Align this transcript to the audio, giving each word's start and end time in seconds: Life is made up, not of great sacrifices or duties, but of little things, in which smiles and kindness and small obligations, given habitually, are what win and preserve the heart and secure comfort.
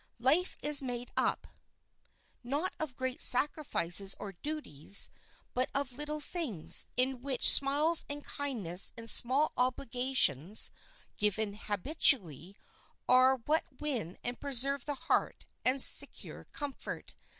Life 0.17 0.57
is 0.63 0.81
made 0.81 1.11
up, 1.15 1.45
not 2.43 2.73
of 2.79 2.95
great 2.95 3.21
sacrifices 3.21 4.15
or 4.19 4.31
duties, 4.31 5.11
but 5.53 5.69
of 5.75 5.91
little 5.91 6.19
things, 6.19 6.87
in 6.97 7.21
which 7.21 7.51
smiles 7.51 8.03
and 8.09 8.25
kindness 8.25 8.93
and 8.97 9.07
small 9.07 9.51
obligations, 9.55 10.71
given 11.17 11.53
habitually, 11.53 12.55
are 13.07 13.35
what 13.45 13.63
win 13.79 14.17
and 14.23 14.39
preserve 14.39 14.85
the 14.85 14.95
heart 14.95 15.45
and 15.63 15.79
secure 15.79 16.45
comfort. 16.45 17.13